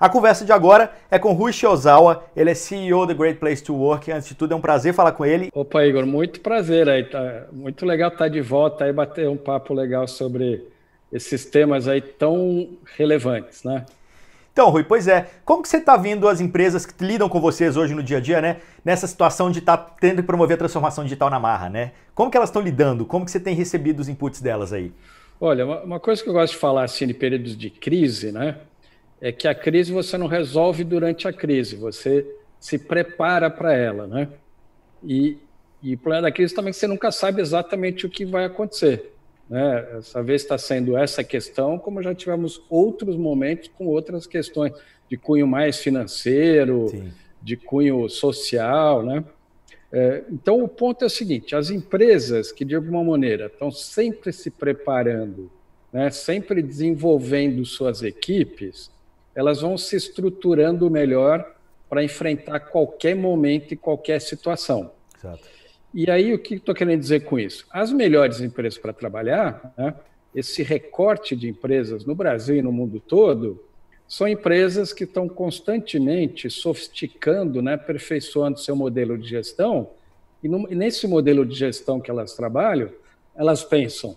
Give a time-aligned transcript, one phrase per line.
[0.00, 3.74] A conversa de agora é com Rui Shiozawa, ele é CEO da Great Place to
[3.74, 4.12] Work.
[4.12, 5.50] Antes de tudo, é um prazer falar com ele.
[5.52, 7.02] Opa, Igor, muito prazer aí.
[7.02, 10.64] Tá muito legal estar de volta aí, bater um papo legal sobre
[11.12, 13.86] esses temas aí tão relevantes, né?
[14.52, 15.26] Então, Rui, pois é.
[15.44, 18.20] Como que você está vendo as empresas que lidam com vocês hoje no dia a
[18.20, 18.58] dia, né?
[18.84, 21.90] Nessa situação de estar tá tendo que promover a transformação digital na marra, né?
[22.14, 23.04] Como que elas estão lidando?
[23.04, 24.92] Como que você tem recebido os inputs delas aí?
[25.40, 28.56] Olha, uma coisa que eu gosto de falar assim de períodos de crise, né?
[29.20, 32.26] É que a crise você não resolve durante a crise, você
[32.60, 34.28] se prepara para ela, né?
[35.02, 35.38] E,
[35.82, 38.44] e o problema da crise também é que você nunca sabe exatamente o que vai
[38.44, 39.12] acontecer.
[39.48, 39.98] Né?
[39.98, 44.72] Essa vez está sendo essa questão, como já tivemos outros momentos com outras questões
[45.08, 47.12] de cunho mais financeiro, Sim.
[47.42, 49.24] de cunho social, né?
[49.90, 54.32] É, então, o ponto é o seguinte: as empresas que, de alguma maneira, estão sempre
[54.32, 55.50] se preparando,
[55.90, 58.90] né, sempre desenvolvendo suas equipes,
[59.34, 61.54] elas vão se estruturando melhor
[61.88, 64.90] para enfrentar qualquer momento e qualquer situação.
[65.16, 65.48] Exato.
[65.94, 67.66] E aí, o que estou querendo dizer com isso?
[67.70, 69.94] As melhores empresas para trabalhar, né,
[70.34, 73.64] esse recorte de empresas no Brasil e no mundo todo,
[74.06, 79.90] são empresas que estão constantemente sofisticando, né, aperfeiçoando seu modelo de gestão,
[80.42, 82.90] e, no, e nesse modelo de gestão que elas trabalham,
[83.34, 84.16] elas pensam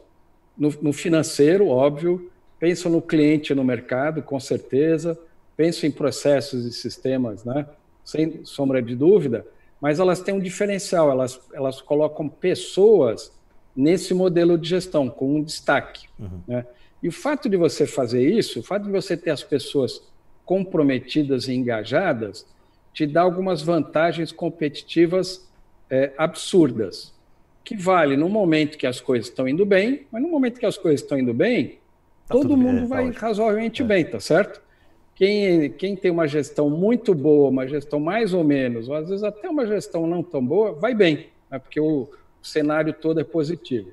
[0.58, 2.31] no, no financeiro, óbvio,
[2.62, 5.20] pensam no cliente no mercado, com certeza,
[5.58, 7.66] pensam em processos e sistemas, né?
[8.06, 9.44] sem sombra de dúvida,
[9.82, 13.32] mas elas têm um diferencial, elas, elas colocam pessoas
[13.76, 16.08] nesse modelo de gestão, com um destaque.
[16.20, 16.40] Uhum.
[16.48, 16.64] Né?
[17.02, 20.04] E o fato de você fazer isso, o fato de você ter as pessoas
[20.46, 22.46] comprometidas e engajadas,
[22.94, 25.50] te dá algumas vantagens competitivas
[25.90, 27.12] é, absurdas,
[27.64, 30.78] que vale no momento que as coisas estão indo bem, mas no momento que as
[30.78, 31.81] coisas estão indo bem,
[32.32, 33.86] Tá todo mundo bem, vai tá razoavelmente é.
[33.86, 34.62] bem, tá certo?
[35.16, 39.24] Quem, quem tem uma gestão muito boa, uma gestão mais ou menos, ou às vezes
[39.24, 41.60] até uma gestão não tão boa, vai bem, né?
[41.60, 42.10] porque o,
[42.42, 43.92] o cenário todo é positivo.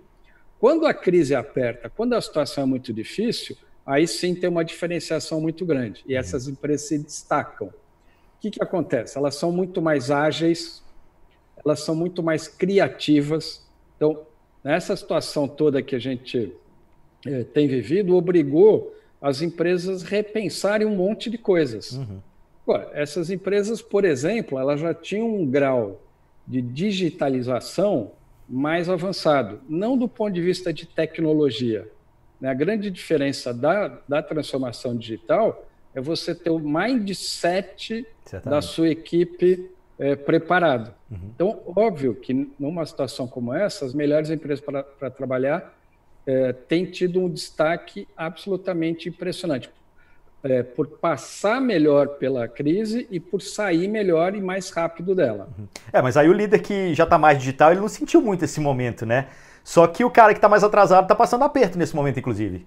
[0.59, 5.41] Quando a crise aperta, quando a situação é muito difícil, aí sim tem uma diferenciação
[5.41, 6.05] muito grande.
[6.07, 6.21] E uhum.
[6.21, 7.69] essas empresas se destacam.
[7.69, 9.19] O que, que acontece?
[9.19, 10.83] Elas são muito mais ágeis,
[11.65, 13.67] elas são muito mais criativas.
[13.97, 14.23] Então,
[14.63, 16.55] nessa situação toda que a gente
[17.27, 21.93] é, tem vivido obrigou as empresas a repensarem um monte de coisas.
[21.93, 22.21] Uhum.
[22.67, 26.01] Agora, essas empresas, por exemplo, elas já tinham um grau
[26.47, 28.13] de digitalização
[28.49, 31.87] mais avançado, não do ponto de vista de tecnologia.
[32.41, 32.49] Né?
[32.49, 38.51] A grande diferença da, da transformação digital é você ter o mindset Certamente.
[38.51, 40.95] da sua equipe é, preparado.
[41.11, 41.19] Uhum.
[41.35, 45.78] Então, óbvio que numa situação como essa, as melhores empresas para trabalhar
[46.29, 49.71] é, tem tido um destaque absolutamente impressionante.
[50.45, 55.49] É, por passar melhor pela crise e por sair melhor e mais rápido dela.
[55.59, 55.67] Uhum.
[55.91, 58.61] É, mas aí o líder que já está mais digital, ele não sentiu muito esse
[58.61, 59.29] momento, né?
[59.65, 62.67] Só que o cara que está mais atrasado está passando aperto nesse momento, inclusive.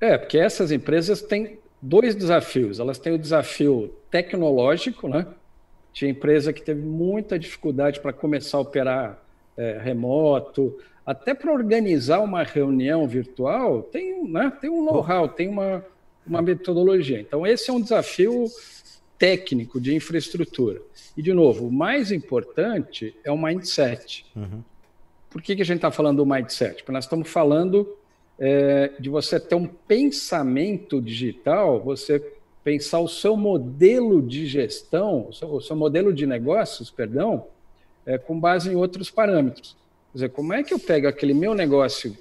[0.00, 2.78] É, porque essas empresas têm dois desafios.
[2.78, 5.26] Elas têm o desafio tecnológico, né?
[5.94, 9.24] Tinha empresa que teve muita dificuldade para começar a operar
[9.56, 15.86] é, remoto, até para organizar uma reunião virtual, tem, né, tem um know-how, tem uma,
[16.26, 17.20] uma metodologia.
[17.20, 18.46] Então, esse é um desafio
[19.16, 20.82] técnico de infraestrutura.
[21.16, 24.26] E, de novo, o mais importante é o mindset.
[24.34, 24.64] Uhum.
[25.30, 26.76] Por que, que a gente está falando do mindset?
[26.78, 27.96] Porque nós estamos falando
[28.36, 32.20] é, de você ter um pensamento digital, você
[32.64, 37.46] pensar o seu modelo de gestão, o seu, o seu modelo de negócios, perdão,
[38.06, 39.76] é, com base em outros parâmetros.
[40.10, 42.16] Quer dizer, como é que eu pego aquele meu negócio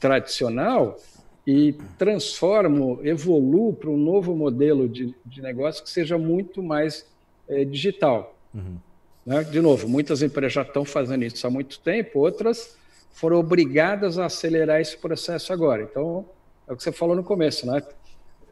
[0.00, 0.98] tradicional
[1.46, 7.06] e transformo, evoluo para um novo modelo de, de negócio que seja muito mais
[7.48, 8.34] é, digital?
[8.52, 8.76] Uhum.
[9.24, 9.44] Né?
[9.44, 12.76] De novo, muitas empresas já estão fazendo isso há muito tempo, outras
[13.12, 15.82] foram obrigadas a acelerar esse processo agora.
[15.82, 16.24] Então,
[16.66, 17.80] é o que você falou no começo, né?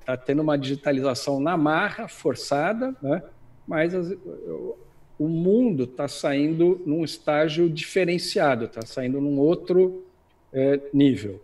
[0.02, 3.22] Está tendo uma digitalização na marra, forçada, né?
[3.66, 4.12] mas as,
[5.19, 10.04] o mundo está saindo num estágio diferenciado, está saindo num outro
[10.52, 11.40] é, nível.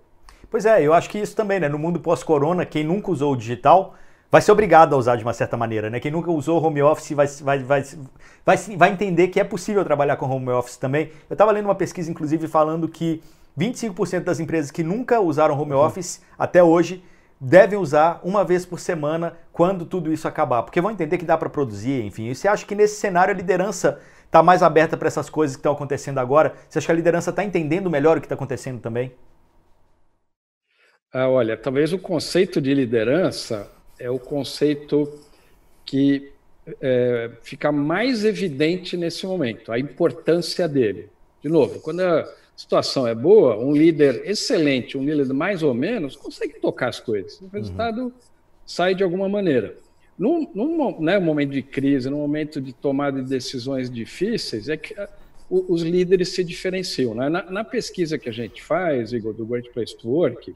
[0.50, 1.69] Pois é, eu acho que isso também, né?
[1.69, 3.94] No mundo pós-corona, quem nunca usou o digital
[4.31, 6.00] vai ser obrigado a usar de uma certa maneira, né?
[6.00, 7.82] Quem nunca usou home office vai, vai, vai,
[8.44, 11.11] vai, vai entender que é possível trabalhar com home office também.
[11.28, 13.22] Eu estava lendo uma pesquisa, inclusive, falando que
[13.58, 15.81] 25% das empresas que nunca usaram home uhum.
[15.81, 17.02] office até hoje
[17.40, 21.37] devem usar uma vez por semana quando tudo isso acabar, porque vão entender que dá
[21.37, 22.29] para produzir, enfim.
[22.29, 25.61] E você acha que nesse cenário a liderança está mais aberta para essas coisas que
[25.61, 26.55] estão acontecendo agora?
[26.69, 29.12] Você acha que a liderança está entendendo melhor o que está acontecendo também?
[31.12, 35.11] Ah, olha, talvez o conceito de liderança é o conceito
[35.85, 36.32] que
[36.81, 41.08] é, fica mais evidente nesse momento, a importância dele.
[41.43, 46.16] De novo, quando a situação é boa, um líder excelente, um líder mais ou menos,
[46.16, 47.40] consegue tocar as coisas.
[47.40, 48.12] O resultado uhum.
[48.66, 49.76] sai de alguma maneira.
[50.19, 54.93] Num, num né, momento de crise, num momento de tomada de decisões difíceis, é que
[55.49, 57.14] os líderes se diferenciam.
[57.14, 57.28] Né?
[57.28, 60.52] Na, na, pesquisa que a gente faz, Igor, do Great Place to Work,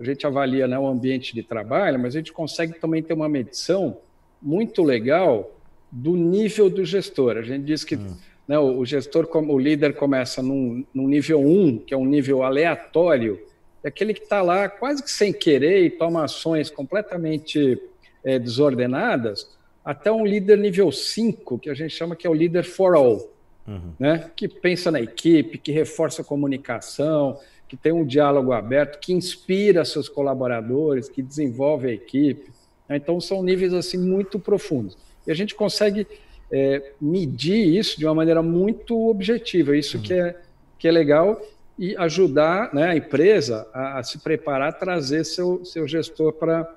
[0.00, 3.28] a gente avalia né, o ambiente de trabalho, mas a gente consegue também ter uma
[3.28, 3.98] medição
[4.40, 5.54] muito legal
[5.92, 7.36] do nível do gestor.
[7.36, 8.16] A gente diz que hum.
[8.46, 13.40] Né, o gestor, o líder começa num, num nível 1, que é um nível aleatório,
[13.82, 17.80] é aquele que está lá quase que sem querer e toma ações completamente
[18.22, 19.50] é, desordenadas,
[19.84, 23.34] até um líder nível 5, que a gente chama que é o líder for all
[23.66, 23.92] uhum.
[23.98, 24.30] né?
[24.34, 27.38] que pensa na equipe, que reforça a comunicação,
[27.68, 32.50] que tem um diálogo aberto, que inspira seus colaboradores, que desenvolve a equipe.
[32.88, 32.96] Né?
[32.96, 34.96] Então, são níveis assim muito profundos.
[35.26, 36.06] E a gente consegue
[36.54, 40.02] é, medir isso de uma maneira muito objetiva, isso uhum.
[40.04, 40.36] que, é,
[40.78, 41.42] que é legal,
[41.76, 46.72] e ajudar né, a empresa a, a se preparar, a trazer seu, seu gestor para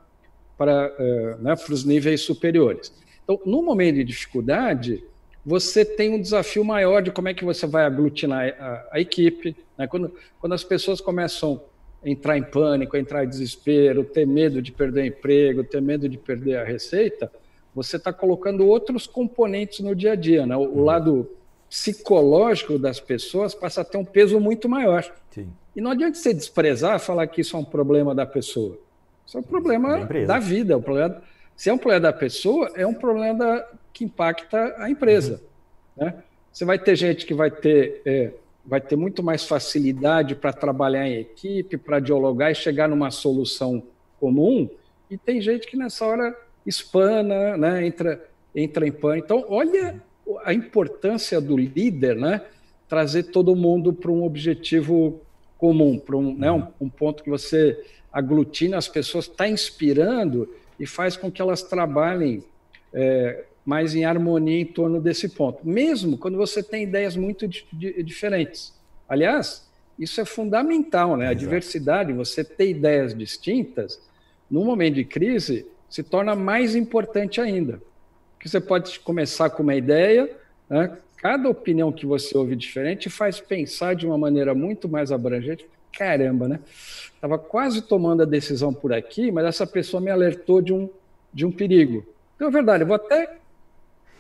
[0.57, 2.91] para uh, né, os níveis superiores.
[3.23, 5.03] Então, no momento de dificuldade,
[5.45, 9.55] você tem um desafio maior de como é que você vai aglutinar a, a equipe.
[9.77, 9.85] Né?
[9.85, 11.61] Quando, quando as pessoas começam
[12.03, 15.79] a entrar em pânico, a entrar em desespero, ter medo de perder o emprego, ter
[15.79, 17.31] medo de perder a receita,
[17.77, 20.47] você está colocando outros componentes no dia a dia.
[20.47, 20.57] Né?
[20.57, 20.83] O, o, uhum.
[20.83, 21.29] lado
[21.69, 25.05] psicológico das pessoas passa a ter um peso muito maior.
[25.29, 25.47] Sim.
[25.75, 28.79] E não adianta você desprezar, falar que isso é um problema da pessoa.
[29.27, 30.73] Isso é um problema da vida.
[30.73, 31.21] É um problema,
[31.55, 35.39] se é um problema da pessoa, é um problema da, que impacta a empresa.
[35.97, 36.05] Uhum.
[36.05, 36.15] Né?
[36.51, 38.31] Você vai ter gente que vai ter, é,
[38.65, 43.83] vai ter muito mais facilidade para trabalhar em equipe, para dialogar e chegar numa solução
[44.19, 44.67] comum,
[45.11, 46.35] e tem gente que nessa hora
[46.67, 47.87] espana, né?
[47.87, 48.23] entra,
[48.53, 49.25] entra em pânico.
[49.25, 50.01] Então, olha
[50.43, 52.41] a importância do líder, né?
[52.87, 55.21] trazer todo mundo para um objetivo
[55.57, 56.51] comum, para um, né?
[56.51, 61.63] um, um ponto que você aglutina as pessoas, está inspirando e faz com que elas
[61.63, 62.43] trabalhem
[62.93, 67.65] é, mais em harmonia em torno desse ponto, mesmo quando você tem ideias muito di
[68.03, 68.73] diferentes.
[69.09, 69.67] Aliás,
[69.99, 71.27] isso é fundamental, né?
[71.27, 73.99] A diversidade, você ter ideias distintas,
[74.49, 77.81] num momento de crise, se torna mais importante ainda.
[78.35, 80.29] Porque você pode começar com uma ideia,
[80.69, 80.97] né?
[81.17, 85.65] cada opinião que você ouve diferente faz pensar de uma maneira muito mais abrangente.
[85.91, 86.59] Caramba, né?
[87.15, 90.87] Estava quase tomando a decisão por aqui, mas essa pessoa me alertou de um,
[91.33, 92.05] de um perigo.
[92.35, 93.37] Então, é verdade, eu vou até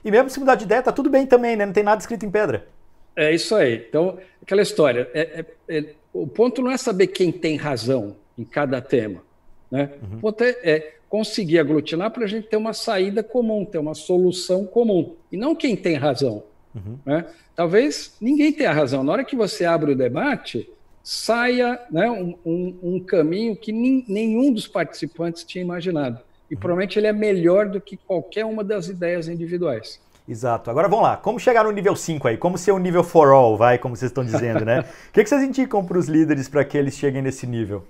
[0.07, 1.65] e mesmo se mudar de ideia, tá tudo bem também, né?
[1.65, 2.65] Não tem nada escrito em pedra.
[3.13, 3.85] É isso aí.
[3.89, 5.09] Então, aquela história.
[5.13, 9.21] É, é, é, o ponto não é saber quem tem razão em cada tema.
[9.69, 9.91] Né?
[10.01, 10.17] Uhum.
[10.17, 13.93] O ponto é, é conseguir aglutinar para a gente ter uma saída comum, ter uma
[13.93, 15.15] solução comum.
[15.31, 16.43] E não quem tem razão.
[16.75, 16.97] Uhum.
[17.05, 17.25] Né?
[17.55, 19.03] Talvez ninguém tenha razão.
[19.03, 20.69] Na hora que você abre o debate,
[21.03, 26.19] saia né, um, um, um caminho que nenhum dos participantes tinha imaginado
[26.49, 29.99] e provavelmente ele é melhor do que qualquer uma das ideias individuais.
[30.27, 30.69] Exato.
[30.69, 31.15] Agora vamos lá.
[31.15, 32.37] Como chegar no nível 5 aí?
[32.37, 34.81] Como ser um nível for all, vai, como vocês estão dizendo, né?
[35.09, 37.85] o que, que vocês indicam para os líderes para que eles cheguem nesse nível?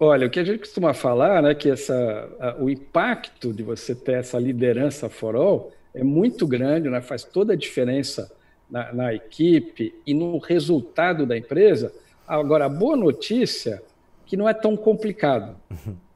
[0.00, 3.94] Olha, o que a gente costuma falar, né, que essa, a, o impacto de você
[3.94, 8.30] ter essa liderança for all é muito grande, né, faz toda a diferença
[8.70, 11.92] na, na equipe e no resultado da empresa.
[12.26, 13.82] Agora, a boa notícia
[14.24, 15.56] que não é tão complicado.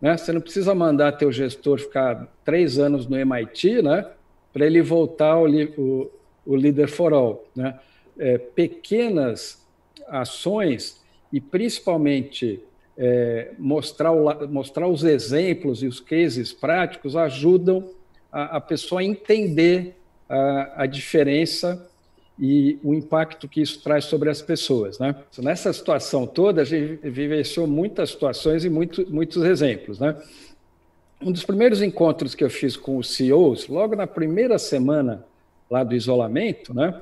[0.01, 0.17] Né?
[0.17, 4.07] Você não precisa mandar teu gestor ficar três anos no MIT né?
[4.53, 6.11] para ele voltar ao o,
[6.45, 7.45] o Leader for All.
[7.55, 7.79] Né?
[8.19, 9.67] É, pequenas
[10.09, 11.01] ações
[11.33, 12.61] e principalmente
[12.97, 17.89] é, mostrar, o, mostrar os exemplos e os cases práticos ajudam
[18.31, 19.97] a, a pessoa a entender
[20.29, 21.89] a, a diferença
[22.39, 24.99] e o impacto que isso traz sobre as pessoas.
[24.99, 25.15] Né?
[25.39, 29.99] Nessa situação toda, a gente vivenciou muitas situações e muito, muitos exemplos.
[29.99, 30.17] Né?
[31.21, 35.25] Um dos primeiros encontros que eu fiz com os CEOs, logo na primeira semana
[35.71, 37.01] lá do isolamento, né,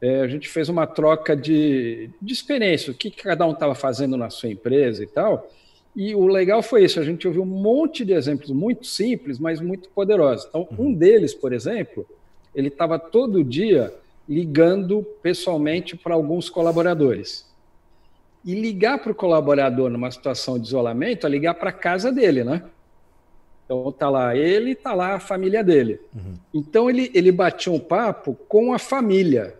[0.00, 4.16] é, a gente fez uma troca de, de experiência, o que cada um estava fazendo
[4.16, 5.50] na sua empresa e tal.
[5.96, 9.60] E o legal foi isso, a gente ouviu um monte de exemplos muito simples, mas
[9.60, 10.46] muito poderosos.
[10.48, 12.06] Então, um deles, por exemplo,
[12.54, 13.92] ele estava todo dia
[14.28, 17.46] ligando pessoalmente para alguns colaboradores.
[18.44, 22.44] E ligar para o colaborador numa situação de isolamento é ligar para a casa dele,
[22.44, 22.62] né?
[23.64, 26.00] Então tá lá ele, tá lá a família dele.
[26.14, 26.34] Uhum.
[26.54, 29.57] Então ele, ele batia um papo com a família.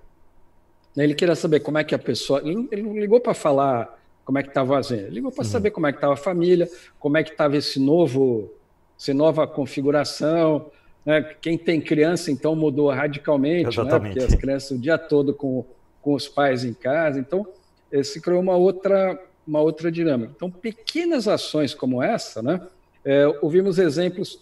[0.97, 2.41] Ele queria saber como é que a pessoa.
[2.45, 5.09] Ele não ligou para falar como é que estava a agenda.
[5.09, 5.51] Ligou para uhum.
[5.51, 6.69] saber como é que estava a família,
[6.99, 8.53] como é que estava esse novo,
[8.99, 10.71] essa nova configuração.
[11.05, 11.23] Né?
[11.41, 13.99] Quem tem criança, então, mudou radicalmente, né?
[13.99, 15.65] porque as crianças o dia todo com,
[16.03, 17.19] com os pais em casa.
[17.19, 17.47] Então,
[18.03, 20.33] se criou uma outra, uma outra dinâmica.
[20.37, 22.61] Então, pequenas ações como essa, né?
[23.05, 24.41] É, ouvimos exemplos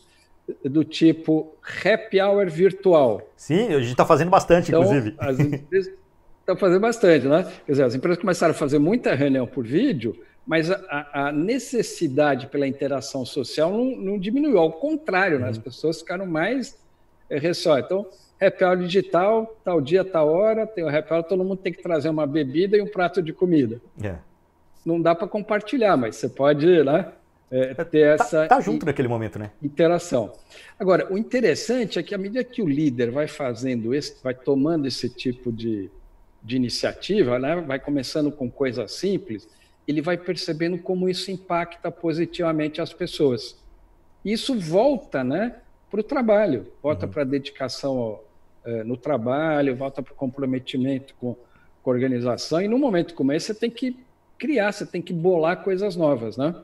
[0.64, 3.22] do tipo happy hour virtual.
[3.36, 5.14] Sim, a gente está fazendo bastante, então, inclusive.
[5.18, 5.92] As empresas
[6.46, 7.44] estão fazendo bastante, né?
[7.66, 12.46] Quer dizer, as empresas começaram a fazer muita reunião por vídeo, mas a, a necessidade
[12.46, 15.48] pela interação social não, não diminuiu, ao contrário, né?
[15.48, 15.64] as uhum.
[15.64, 16.78] pessoas ficaram mais
[17.28, 17.84] é, receosas.
[17.84, 18.06] Então,
[18.40, 21.82] happy hour digital, tal dia, tal hora, tem o happy hour, todo mundo tem que
[21.82, 23.80] trazer uma bebida e um prato de comida.
[24.00, 24.14] É.
[24.84, 27.12] Não dá para compartilhar, mas você pode né,
[27.50, 28.46] é, ter tá, essa.
[28.46, 29.50] Tá junto naquele momento, né?
[29.60, 30.32] Interação.
[30.78, 34.86] Agora, o interessante é que à medida que o líder vai fazendo esse, vai tomando
[34.86, 35.90] esse tipo de,
[36.46, 39.48] de iniciativa, né, vai começando com coisas simples,
[39.86, 43.58] ele vai percebendo como isso impacta positivamente as pessoas.
[44.24, 45.56] Isso volta, né,
[45.90, 47.12] para o trabalho, volta uhum.
[47.12, 48.20] para a dedicação
[48.64, 51.36] é, no trabalho, volta para o comprometimento com,
[51.82, 52.62] com a organização.
[52.62, 53.96] E num momento como esse, você tem que
[54.38, 56.54] criar, você tem que bolar coisas novas, né?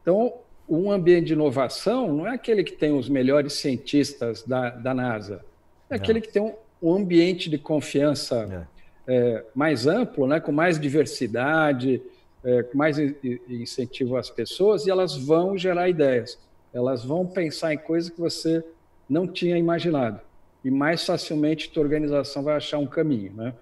[0.00, 0.34] Então,
[0.68, 5.44] um ambiente de inovação não é aquele que tem os melhores cientistas da, da NASA,
[5.88, 8.66] é aquele que tem um, um ambiente de confiança
[9.06, 9.44] é.
[9.54, 12.02] Mais amplo, né, com mais diversidade,
[12.44, 12.98] é, com mais
[13.48, 16.38] incentivo às pessoas, e elas vão gerar ideias,
[16.72, 18.64] elas vão pensar em coisas que você
[19.08, 20.20] não tinha imaginado.
[20.64, 23.32] E mais facilmente a tua organização vai achar um caminho.
[23.34, 23.52] Né?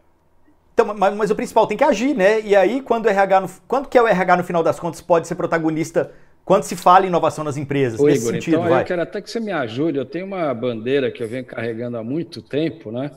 [0.75, 2.41] Então, mas, mas, o principal tem que agir, né?
[2.41, 5.01] E aí, quando o RH, no, quando que é o RH no final das contas
[5.01, 6.13] pode ser protagonista
[6.45, 8.83] quando se fala em inovação nas empresas, Ô, nesse Igor, sentido, então vai.
[8.83, 9.99] eu quero até que você me ajude.
[9.99, 13.11] Eu tenho uma bandeira que eu venho carregando há muito tempo, né?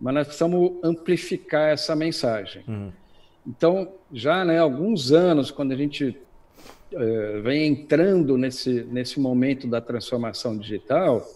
[0.00, 2.62] Mas nós precisamos amplificar essa mensagem.
[2.68, 2.92] Uhum.
[3.46, 6.16] Então, já né, alguns anos, quando a gente
[6.92, 11.26] é, vem entrando nesse, nesse momento da transformação digital,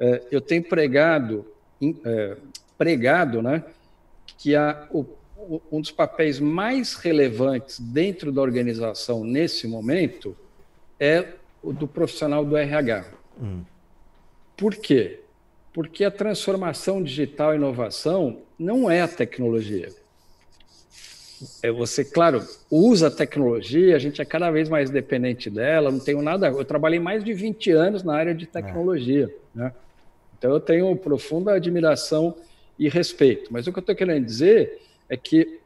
[0.00, 1.46] é, eu tenho pregado,
[2.04, 2.36] é,
[2.76, 3.64] pregado né,
[4.38, 5.06] que a, o,
[5.70, 10.36] um dos papéis mais relevantes dentro da organização nesse momento
[10.98, 13.04] é o do profissional do RH.
[13.40, 13.62] Hum.
[14.56, 15.21] Por quê?
[15.72, 19.88] Porque a transformação digital e inovação não é a tecnologia.
[21.62, 25.98] É você, claro, usa a tecnologia, a gente é cada vez mais dependente dela, não
[25.98, 26.48] tenho nada.
[26.48, 29.58] Eu trabalhei mais de 20 anos na área de tecnologia, é.
[29.58, 29.72] né?
[30.38, 32.34] Então eu tenho profunda admiração
[32.78, 33.52] e respeito.
[33.52, 35.60] Mas o que eu estou querendo dizer é que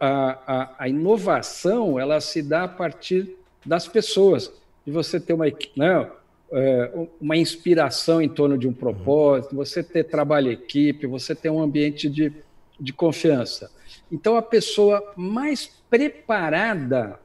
[0.00, 4.50] a, a, a, inovação ela se dá a partir das pessoas
[4.84, 5.44] de você ter uma,
[5.76, 6.10] né,
[6.56, 11.60] é, uma inspiração em torno de um propósito, você ter trabalho equipe, você ter um
[11.60, 12.32] ambiente de,
[12.78, 13.72] de confiança.
[14.10, 17.18] Então, a pessoa mais preparada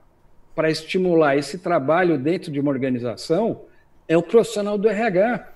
[0.55, 3.61] para estimular esse trabalho dentro de uma organização
[4.07, 5.47] é o profissional do RH,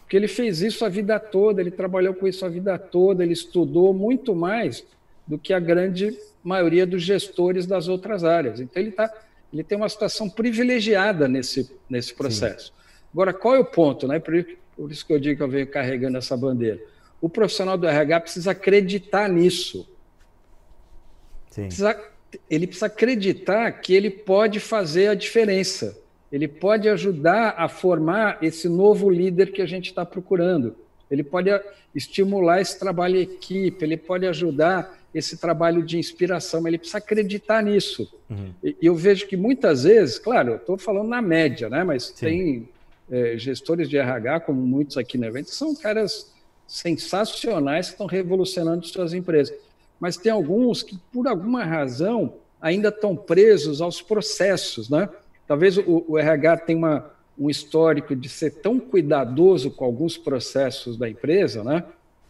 [0.00, 3.34] porque ele fez isso a vida toda, ele trabalhou com isso a vida toda, ele
[3.34, 4.82] estudou muito mais
[5.26, 8.60] do que a grande maioria dos gestores das outras áreas.
[8.60, 9.12] Então, ele está
[9.52, 12.66] ele tem uma situação privilegiada nesse, nesse processo.
[12.66, 12.83] Sim.
[13.14, 14.08] Agora, qual é o ponto?
[14.08, 14.18] Né?
[14.18, 14.34] Por,
[14.90, 16.80] isso que eu digo que eu venho carregando essa bandeira.
[17.20, 19.88] O profissional do RH precisa acreditar nisso.
[21.54, 21.96] Precisa,
[22.50, 25.96] ele precisa acreditar que ele pode fazer a diferença.
[26.32, 30.74] Ele pode ajudar a formar esse novo líder que a gente está procurando.
[31.08, 31.48] Ele pode
[31.94, 36.98] estimular esse trabalho em equipe, ele pode ajudar esse trabalho de inspiração, mas ele precisa
[36.98, 38.12] acreditar nisso.
[38.28, 38.52] Uhum.
[38.64, 41.84] E eu vejo que muitas vezes, claro, eu estou falando na média, né?
[41.84, 42.14] mas Sim.
[42.26, 42.68] tem
[43.10, 46.32] é, gestores de RH, como muitos aqui no evento, são caras
[46.66, 49.54] sensacionais que estão revolucionando suas empresas.
[50.00, 54.88] Mas tem alguns que, por alguma razão, ainda estão presos aos processos.
[54.88, 55.08] Né?
[55.46, 60.96] Talvez o, o RH tenha uma, um histórico de ser tão cuidadoso com alguns processos
[60.96, 61.84] da empresa, né?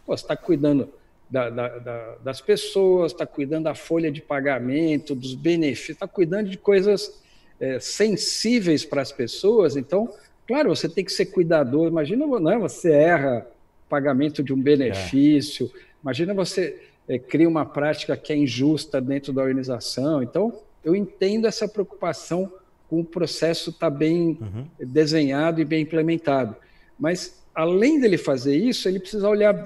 [0.05, 0.89] Pô, você está cuidando
[1.31, 6.51] da, da, da, das pessoas, está cuidando da folha de pagamento, dos benefícios, está cuidando
[6.51, 7.23] de coisas
[7.59, 9.77] é, sensíveis para as pessoas.
[9.77, 10.13] Então,
[10.47, 11.89] claro, você tem que ser cuidador.
[11.89, 13.47] Imagina, né, você erra
[13.89, 15.79] pagamento de um benefício, é.
[16.03, 20.23] imagina você é, cria uma prática que é injusta dentro da organização.
[20.23, 22.53] Então, eu entendo essa preocupação
[22.89, 24.67] com o processo estar tá bem uhum.
[24.79, 26.57] desenhado e bem implementado.
[26.99, 29.65] Mas, além dele fazer isso, ele precisa olhar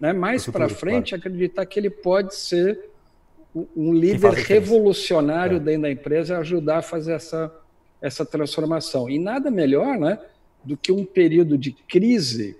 [0.00, 0.12] né?
[0.12, 1.20] Mais para frente, claro.
[1.20, 2.90] acreditar que ele pode ser
[3.74, 5.60] um líder revolucionário é.
[5.60, 7.52] dentro da empresa e ajudar a fazer essa,
[8.00, 9.08] essa transformação.
[9.08, 10.18] E nada melhor né,
[10.64, 12.56] do que um período de crise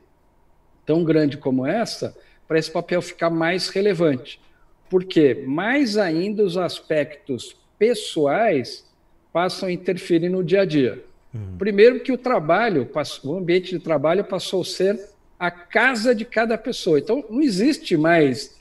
[0.85, 2.17] tão grande como essa
[2.47, 4.41] para esse papel ficar mais relevante.
[4.89, 8.87] Porque mais ainda os aspectos pessoais
[9.33, 11.05] passam a interferir no dia a dia.
[11.35, 11.59] Uhum.
[11.59, 12.89] Primeiro que o trabalho,
[13.25, 16.99] o ambiente de trabalho passou a ser a casa de cada pessoa.
[16.99, 18.57] Então, não existe mais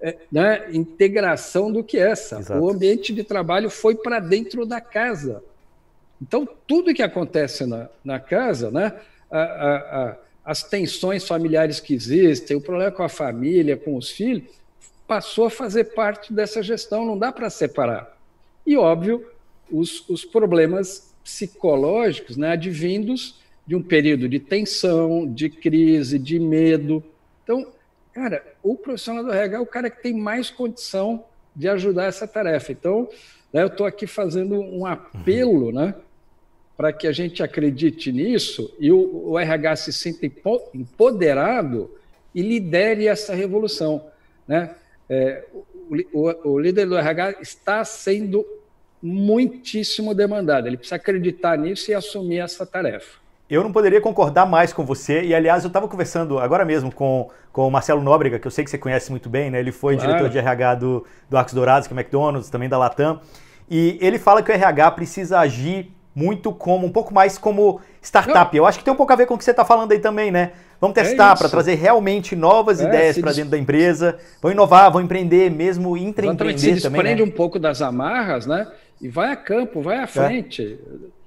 [0.00, 2.40] é, né, integração do que essa.
[2.40, 2.60] Exato.
[2.60, 5.42] O ambiente de trabalho foi para dentro da casa.
[6.20, 8.94] Então, tudo que acontece na, na casa, né,
[9.30, 14.10] a, a, a, as tensões familiares que existem, o problema com a família, com os
[14.10, 14.44] filhos,
[15.06, 18.16] passou a fazer parte dessa gestão, não dá para separar.
[18.66, 19.26] E, óbvio,
[19.70, 27.04] os, os problemas psicológicos né, advindos de um período de tensão, de crise, de medo.
[27.44, 27.66] Então,
[28.12, 32.26] cara, o profissional do RH é o cara que tem mais condição de ajudar essa
[32.26, 32.72] tarefa.
[32.72, 33.08] Então,
[33.52, 35.94] né, eu estou aqui fazendo um apelo, né,
[36.78, 40.30] para que a gente acredite nisso e o, o RH se sinta
[40.72, 41.90] empoderado
[42.32, 44.04] e lidere essa revolução,
[44.46, 44.76] né?
[45.10, 48.46] É, o, o, o líder do RH está sendo
[49.02, 50.68] muitíssimo demandado.
[50.68, 53.18] Ele precisa acreditar nisso e assumir essa tarefa.
[53.50, 55.22] Eu não poderia concordar mais com você.
[55.22, 58.62] E, aliás, eu estava conversando agora mesmo com, com o Marcelo Nóbrega, que eu sei
[58.62, 59.58] que você conhece muito bem, né?
[59.58, 60.10] Ele foi claro.
[60.10, 63.20] diretor de RH do, do Arcos Dourados, que é McDonald's, também da Latam.
[63.68, 68.54] E ele fala que o RH precisa agir muito como, um pouco mais como startup.
[68.56, 70.00] Eu acho que tem um pouco a ver com o que você está falando aí
[70.00, 70.50] também, né?
[70.80, 74.18] Vamos é testar é para trazer realmente novas é, ideias para dentro da empresa.
[74.42, 77.00] Vão inovar, vão empreender, mesmo empreender se também.
[77.00, 77.28] Desprende né?
[77.28, 78.66] um pouco das amarras, né?
[79.00, 80.06] E vai a campo, vai à é.
[80.08, 80.76] frente.
[81.14, 81.18] É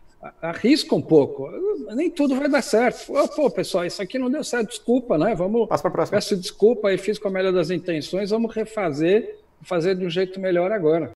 [0.41, 1.49] arrisca um pouco.
[1.95, 3.13] Nem tudo vai dar certo.
[3.33, 5.33] Pô, pessoal, isso aqui não deu certo, desculpa, né?
[5.33, 5.69] Vamos.
[5.69, 6.17] Passa para próxima.
[6.17, 10.37] Peço desculpa e fiz com a melhor das intenções, vamos refazer, fazer de um jeito
[10.37, 11.09] melhor agora.